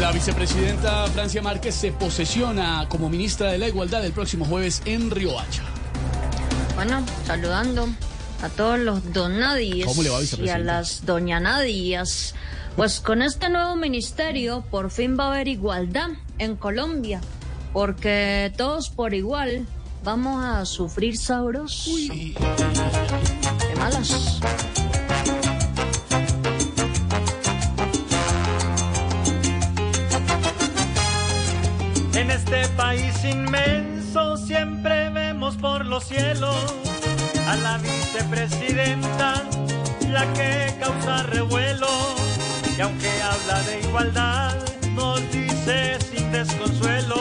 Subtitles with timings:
[0.00, 5.10] La vicepresidenta Francia Márquez se posesiona como ministra de la Igualdad el próximo jueves en
[5.10, 5.62] Riohacha.
[6.74, 7.88] Bueno, saludando
[8.42, 12.34] a todos los donadíes ¿Cómo le va, y a las doña Nadías.
[12.76, 17.22] Pues con este nuevo ministerio por fin va a haber igualdad en Colombia,
[17.72, 19.66] porque todos por igual
[20.04, 22.08] vamos a sufrir sabrosos.
[22.08, 22.34] De
[23.78, 24.40] malas.
[32.26, 36.56] En este país inmenso siempre vemos por los cielos
[37.46, 39.44] a la vicepresidenta,
[40.08, 41.86] la que causa revuelo.
[42.76, 44.56] Y aunque habla de igualdad,
[44.96, 47.20] nos dice sin desconsuelo,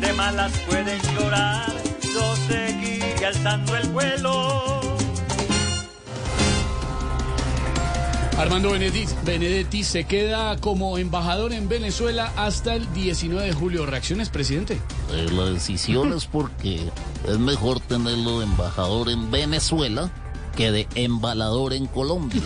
[0.00, 1.70] de malas pueden llorar,
[2.14, 4.75] yo seguiré alzando el vuelo.
[8.38, 13.86] Armando Benedetti, Benedetti se queda como embajador en Venezuela hasta el 19 de julio.
[13.86, 14.78] ¿Reacciones, presidente?
[15.12, 16.90] Eh, la decisión es porque
[17.26, 20.10] es mejor tenerlo de embajador en Venezuela
[20.54, 22.42] que de embalador en Colombia.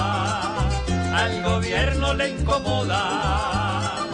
[1.21, 4.07] al gobierno le incomoda,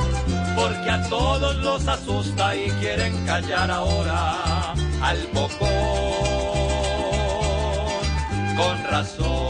[0.55, 5.67] porque a todos los asusta y quieren callar ahora al poco,
[8.57, 9.47] con razón.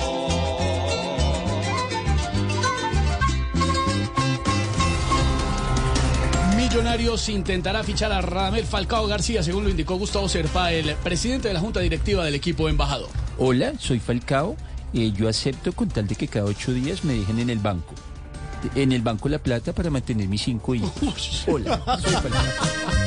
[6.56, 11.56] Millonarios intentará fichar a Radamel Falcao García, según lo indicó Gustavo Serpa, el presidente de
[11.56, 13.10] la Junta Directiva del equipo embajador.
[13.40, 14.56] Hola, soy Falcao.
[14.94, 17.94] Eh, yo acepto con tal de que cada ocho días me dejen en el banco.
[18.76, 21.46] En el banco La Plata para mantener mis cinco hijos.
[21.48, 21.82] Hola,